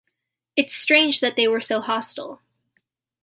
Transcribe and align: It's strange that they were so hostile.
It's 0.55 0.73
strange 0.73 1.19
that 1.19 1.35
they 1.35 1.47
were 1.47 1.61
so 1.61 1.79
hostile. 1.79 2.41